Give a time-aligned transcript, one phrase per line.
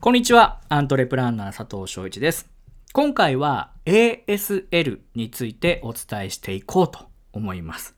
[0.00, 0.60] こんにちは。
[0.68, 2.48] アントレプランナー佐藤翔一です。
[2.92, 7.96] 今回は ASL についてお伝えしていこうと思います。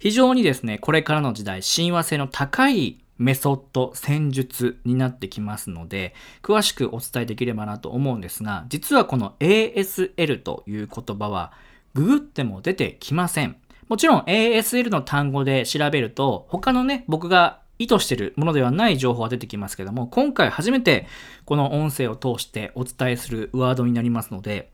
[0.00, 11.52] 非常にですね、これからの時代、親和性の高いメソッド、戦術になってきますので、詳しくお伝えできればなと思うんですが、実はこの ASL という言葉は、
[11.94, 13.56] ググっても出てきません。
[13.88, 21.06] もちろん ASL の単語で調べると、他のね、僕が意図してるものではない情報が出てきますけども、今回初めて
[21.46, 24.70] この音声を通してお伝えするワードになりますので、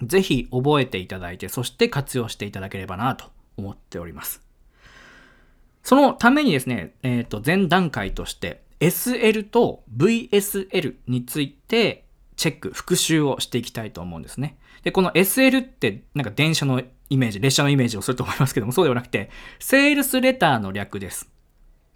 [0.00, 4.42] ぜひ覚えていただいて、そして活用していただければなと思っております。
[5.82, 12.04] そのためにですね、えっ、ー、と、前段階として SL と VSL について
[12.36, 14.56] チェック、復習をしていきたいと思うんですね。
[14.84, 21.28] で、この SL ってなんか電車のイメージ、列車のイメージをすると思いますけども、そうではなくて、セールスレターの略です。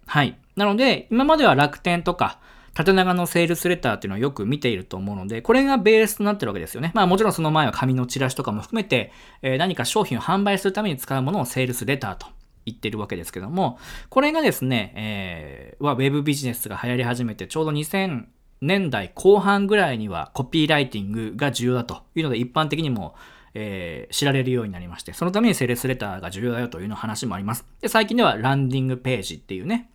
[0.05, 0.37] はい。
[0.55, 2.39] なので、今までは楽天とか、
[2.73, 6.91] 縦長のセールスレターっていうのをよく見ていると思うので、これがベースとなってるわけですよね。
[6.93, 12.27] まあもちろんその前は紙のチラシとかも含めて、えー、何か商品を販売するために使うものをセールスレターと
[12.65, 18.25] 言ってるわけですけども、これがですね、えー、はウェブビジネスが流行り始めて、ちょうど2000
[18.59, 23.15] 年代後半ぐらいにはコピーライティングが重要だというので、一般的にも
[23.57, 27.65] えー、知られるようになりまして、そのためにセールスレターが重要だよというの話もあります。
[27.79, 29.89] で、最近ではランディングページっていうね、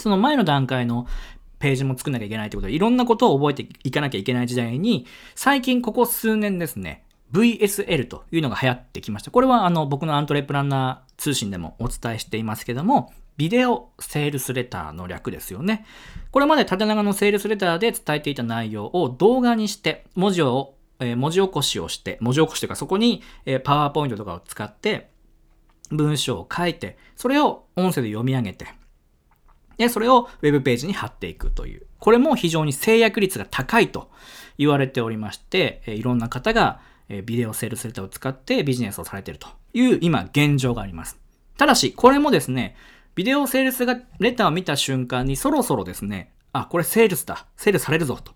[0.00, 1.06] その前の段階の
[1.58, 9.30] ページも作んなきゃいけないということで、いろんなことを覚えていかなきゃいけない時代に、最近ここ数年ですね、VSL というのが流行ってきました。
[9.30, 15.86] これはあの僕のアントレプランナー通信でもお伝えしていますけども、ビデオセールスレターの略ですよね。
[16.30, 25.10] これまで縦長のセールスレターで伝えていた内容を動画にして文字を、えー、文字起こしをして、文字起こしというかそこに、え、パワーポイントとかを使って
[25.90, 28.66] 文章を書いて、それを音声で読み上げて、
[29.80, 31.86] で、それをウェブページに貼っていくという。
[31.98, 34.10] これも非常に制約率が高いと
[34.58, 36.80] 言われておりまして、いろんな方が
[37.24, 41.18] ビデオセールスレターを使ってビジネスをされているという今現状があります。
[41.56, 42.76] ただし、これもですね、
[43.14, 43.86] ビデオセールス
[44.18, 47.46] レターを見た瞬間にそろそろですね、あ、これセールスだ。
[47.56, 48.32] セールされるぞと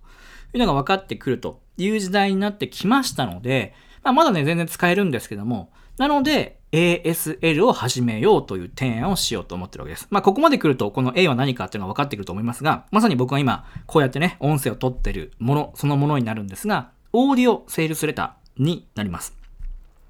[0.54, 10.08] いうのが分かってくるという時代になってきましたので、まあ、まだね、全然使えるんですけども、なので、ASL を始めようという提案をしようと思ってるわけです。
[10.10, 19.36] まあ、ここまで来ると、この A は何かっていうのが分かってくると思いますが、まさに僕は今、こうやってね、音声を取ってるもの、そのものになるんですが、オーディオセールスレターになります。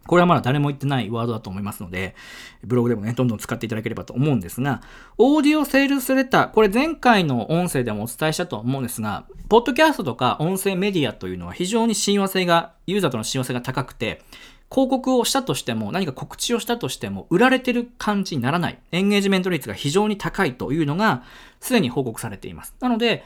[0.07, 2.15] これはまだ誰も言ってないワードだと思いますので、
[2.63, 4.83] ブログでもね、どんどん使っていただければと思うんですが、
[5.19, 14.23] オーディオセールスレター、これ前回の音声でもお伝えしたと思うんですが、ポッドキャストとか音声メディアというのは非常に親和性が、ユーザーとの親和性が高くて、
[14.75, 18.79] 広告をしたとしても、何か告知をしたとしても、売られてる感じにならない。
[18.91, 21.23] エンゲージメント率が非常に高いというのが、
[21.61, 22.75] すでに報告されています。
[22.81, 23.23] なので、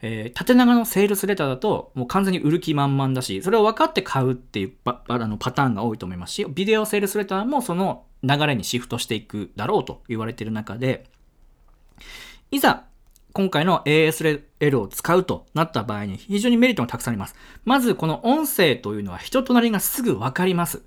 [0.00, 11.06] えー、縦長のセールスレターだと、もう完全に売る気満々だし、それを分かって買うっていうパあのパターンが多いと思いますし、ビデオセールスレターもその流れにシフトしていくだろうと言われている中で、
[12.52, 12.84] いざ
[13.36, 17.34] 今回の ASL を使うとなった場合に非常にメリットがたくさんあります。
[17.66, 20.80] まずこの音声というのは人となりがすぐわかります。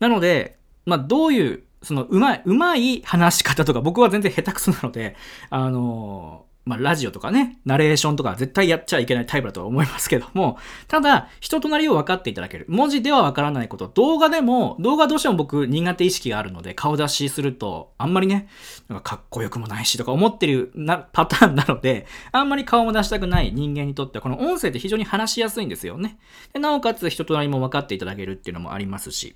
[0.00, 5.16] なので、まあどういう、そのうまい、うまい話し方とか僕は全然下手くそなので、
[5.50, 12.66] あのまあ、ラジオとかね、ナレーションとか絶対やっちゃいけないタイプだとは思いますけども、ただ、人となりを分かっていただける。
[12.68, 18.46] 文字では分からないこと、動画でも、動画どうしても僕苦手意識があるので、顔出しすると、あんまりね、
[18.88, 26.16] なんかかっこよくもないしとか思ってるな パターンなので、あんまり顔も出したくない人間にとっては、この音声って非常に話しやすいんですよね。
[26.52, 29.34] でなおかつ、人となりも分かっていただけるっていうのもありますし、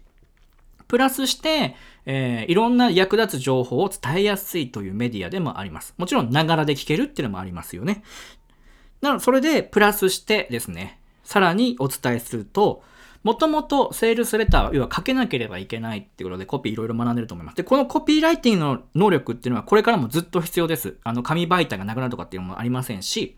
[0.89, 1.75] プラスして、
[2.05, 5.95] えー、いろんな役立つ情報を伝えやすいというメディアでもあります。
[5.99, 8.03] もちろん、ながらで聞けるっていうのもありますよね。
[9.01, 12.83] なので、それで、プラスしてですね、さらにお伝えすると、
[13.27, 17.57] もともとセールスレターは、要は書けなければいけないっていうことでコピーいろいろ学んでると思います。
[17.57, 20.99] で、このコピーライティングの能力っていうのはこれからもずっと必要です。
[21.03, 23.37] あの、紙媒体がなくなるとかっていうのもありませんし、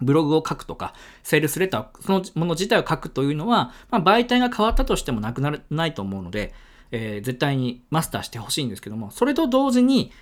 [0.00, 6.52] ブログを書くとか、セールスレター、そのもの自体を書くというのは、まあ、媒体が変わったとしてもなくならないと思うので、
[6.92, 10.12] えー、絶対にマスターしてほしいんですけども、それと同時に、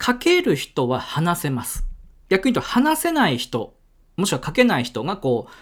[0.00, 1.84] 書ける人は話せます。
[2.28, 3.74] 逆に言うと、話せない人、
[4.16, 5.52] もしくは書けない人がこう、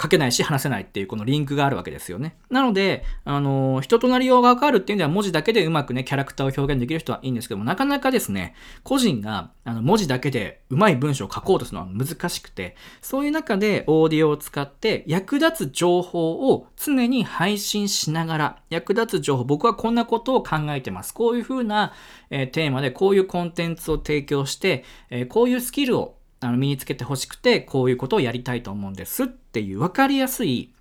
[0.00, 2.36] 書けないし話せないっていうこのリンクがあるわけですよね。
[2.50, 21.14] なので、あの、人となりようがわかるっていうのは文字だけでうまくね、キャラクターを表現できる人はいいんですけども、なかなかですね、個人があの文字だけでうまい文章を書こうとするのは難しくて、そういう中でオーディオを使って役立つ情報を常に配信しながら、役立つ情報、僕はこんなことを考えてます。
[21.14, 21.92] こういうふうな、
[22.30, 30.72] えー、テーマでこういうコンテンツを提供して、えー、こういうスキルをあの身につけてほしくて、こういうことをやりたいと思うんですっていう分かりやすい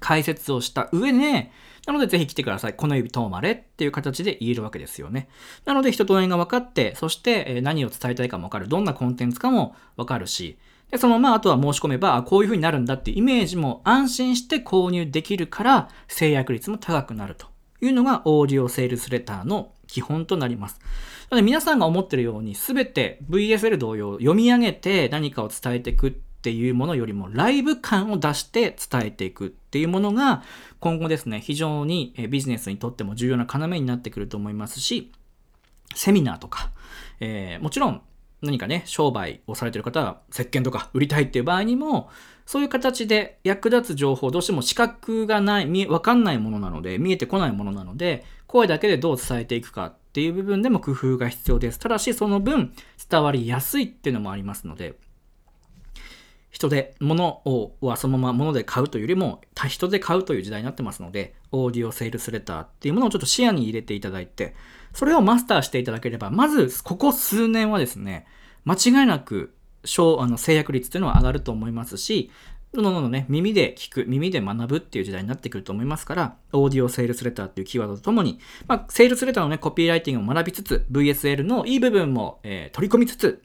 [0.00, 1.50] 解説をした上で、
[1.86, 2.74] なのでぜひ来てください。
[2.74, 5.28] この指とまれっていう形で言えるわけですよね。
[5.64, 8.68] なので人と縁が分かって、そして何を伝えたいかも分かる。
[8.68, 10.58] どんなコンテンツかも分かるし、
[10.90, 17.46] でそのままあとは申し込めば、こういう風になるんだっていうイメージも安心して購入できるから、制約率も高くなると
[17.80, 20.80] いうのがオーディオセールスレターの基本となります。
[21.30, 30.42] なので皆さんが思ってるように全て VSL 同様読み上げて何かを伝えていくっていうものよりもライブ感を出して伝えていくっていうものが
[30.78, 35.10] 今後ですね、非常にビジネスにとっても重要な要になってくると思いますし、
[35.94, 36.70] セミナーとか、
[37.20, 38.02] えー、もちろん
[38.42, 42.10] 何かね、商売をされてる方は石鹸とか売りたいっていう場合にも、
[42.44, 51.78] そういう形で役立つ情報、どうしても視覚がない、わかんないものなので、見えてこないものなので、声だけでどう伝えていくかっていう部分でも工夫が必要です。
[51.78, 52.72] ただし、その分
[53.10, 54.94] 伝わりやすいっていうのもありますので、
[56.56, 64.54] 人で物をはそのまま物で買うというよりも人で買うという時代になってますのでオーディオセールスレターっていうものをちょっと視野に入れていただいて
[64.94, 68.26] それをマスターしていただければまずここ数年はですね
[68.64, 69.54] 間違いなく
[69.84, 72.30] 小あの制約率っていうのは上がると思いますし
[72.74, 83.42] どんどんどんどんね、耳で聞く、耳で学ぶっていう時代になってくると思いますから、オーディオセールスレターっていうキーワードとともに、まあ、セールスレターのね、コピーライティングを学びつつ、VSL のいい部分も、えー、取り込みつつ、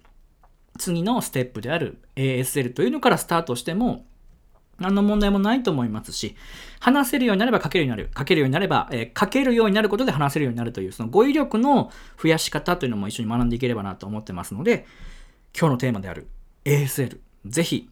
[0.78, 4.06] 次のステップである ASL というのからスタートしても、
[4.80, 6.36] 何の問題もないと思いますし、
[6.80, 8.12] 話せるようになれば書けるようになる。
[8.18, 11.92] 書けるようになれば、えー、書けるようになることで話せるようになるという、その語彙力の
[12.22, 14.86] 増やし方というのも一緒に学んでいければなと思ってますので、
[15.58, 16.28] 今日のテーマである
[16.66, 17.90] ASL、ぜひ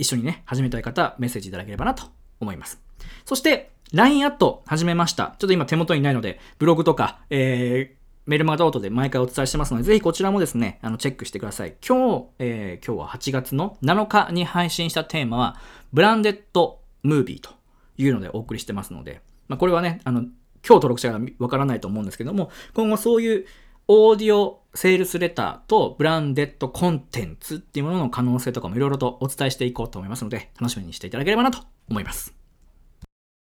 [0.00, 2.04] 一緒にね、始めたい方、メッセージいただければなと
[2.40, 2.80] 思います。
[3.26, 5.34] そして、LINE アット始めました。
[5.38, 11.74] ちょっと今手元にないので、ブログとか、えー、メルマガノートで毎回お伝えしてますので、ぜひこちらもですね、あの、チェックしてください。
[11.86, 15.56] 今日、えー、今日は8月の7日に配信したテーマは、
[15.92, 17.50] ブランデッドムービーと
[17.98, 23.46] いうのでお送りしてますので、まあ、これはね、あの、今日登録者がわからないと思うんですけども、今後そういう
[23.86, 31.58] オーディオセールスレターとブランデッドコンテンツっていうものの可能性とかもいろいろとお伝えしていこうと思いますので、楽しみにしていただければなと
[31.88, 32.39] 思います。